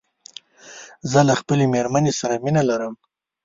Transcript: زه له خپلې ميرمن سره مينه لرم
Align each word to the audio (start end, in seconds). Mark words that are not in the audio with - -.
زه 1.11 1.19
له 1.27 1.33
خپلې 1.41 1.65
ميرمن 1.73 2.05
سره 2.19 2.35
مينه 2.43 2.61
لرم 2.69 2.93